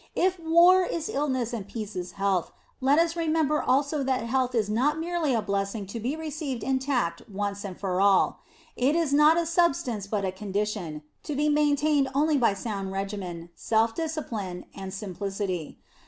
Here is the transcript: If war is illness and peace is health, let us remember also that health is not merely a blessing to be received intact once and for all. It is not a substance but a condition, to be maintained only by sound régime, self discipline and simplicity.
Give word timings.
If 0.15 0.39
war 0.39 0.83
is 0.83 1.09
illness 1.09 1.53
and 1.53 1.67
peace 1.67 1.95
is 1.95 2.13
health, 2.13 2.51
let 2.79 2.97
us 2.97 3.15
remember 3.15 3.61
also 3.61 4.01
that 4.03 4.23
health 4.23 4.55
is 4.55 4.67
not 4.67 4.99
merely 4.99 5.35
a 5.35 5.43
blessing 5.43 5.85
to 5.85 5.99
be 5.99 6.15
received 6.15 6.63
intact 6.63 7.21
once 7.29 7.63
and 7.63 7.79
for 7.79 8.01
all. 8.01 8.39
It 8.75 8.95
is 8.95 9.13
not 9.13 9.37
a 9.37 9.45
substance 9.45 10.07
but 10.07 10.25
a 10.25 10.31
condition, 10.31 11.03
to 11.21 11.35
be 11.35 11.49
maintained 11.49 12.09
only 12.15 12.35
by 12.39 12.55
sound 12.55 12.91
régime, 12.91 13.49
self 13.55 13.93
discipline 13.93 14.65
and 14.73 14.91
simplicity. 14.91 15.77